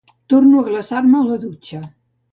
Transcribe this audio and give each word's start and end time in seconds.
Torno 0.33 0.61
a 0.61 0.63
glaçar-me 0.69 1.21
a 1.21 1.29
la 1.29 1.37
dutxa. 1.47 1.83